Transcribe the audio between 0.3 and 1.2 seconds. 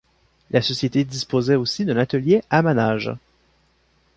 La société